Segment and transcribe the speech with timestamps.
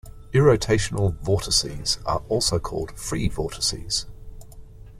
[0.33, 4.07] Irrotational vortices are also called "free vortices".